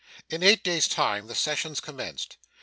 [0.31, 2.37] In eight days' time, the sessions commenced.